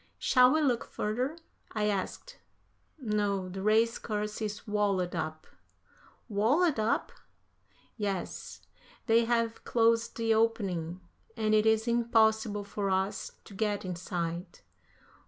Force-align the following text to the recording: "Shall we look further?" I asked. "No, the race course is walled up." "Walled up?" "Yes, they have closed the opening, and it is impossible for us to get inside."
"Shall 0.17 0.51
we 0.53 0.61
look 0.61 0.83
further?" 0.83 1.37
I 1.73 1.85
asked. 1.87 2.39
"No, 2.97 3.49
the 3.49 3.61
race 3.61 3.99
course 3.99 4.41
is 4.41 4.65
walled 4.67 5.15
up." 5.15 5.45
"Walled 6.27 6.79
up?" 6.79 7.11
"Yes, 7.97 8.61
they 9.05 9.25
have 9.25 9.63
closed 9.63 10.17
the 10.17 10.33
opening, 10.33 11.01
and 11.37 11.53
it 11.53 11.67
is 11.67 11.87
impossible 11.87 12.63
for 12.63 12.89
us 12.89 13.33
to 13.43 13.53
get 13.53 13.85
inside." 13.85 14.61